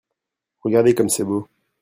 Regardez 0.63 0.95
comme 0.95 1.09
c'est 1.09 1.23
beau! 1.23 1.47